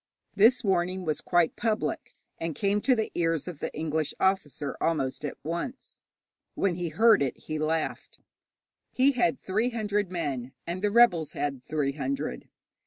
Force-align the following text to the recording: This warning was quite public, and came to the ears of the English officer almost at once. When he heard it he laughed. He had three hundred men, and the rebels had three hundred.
This 0.35 0.63
warning 0.63 1.03
was 1.05 1.21
quite 1.21 1.55
public, 1.55 2.15
and 2.39 2.55
came 2.55 2.81
to 2.81 2.95
the 2.95 3.11
ears 3.13 3.47
of 3.47 3.59
the 3.59 3.71
English 3.71 4.15
officer 4.19 4.75
almost 4.81 5.23
at 5.23 5.37
once. 5.43 5.99
When 6.55 6.73
he 6.73 6.89
heard 6.89 7.21
it 7.21 7.37
he 7.37 7.59
laughed. 7.59 8.17
He 8.91 9.11
had 9.11 9.39
three 9.39 9.69
hundred 9.69 10.09
men, 10.09 10.53
and 10.65 10.81
the 10.81 10.89
rebels 10.89 11.33
had 11.33 11.61
three 11.63 11.91
hundred. 11.93 12.49